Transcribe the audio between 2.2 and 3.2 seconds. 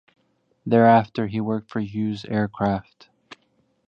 Aircraft.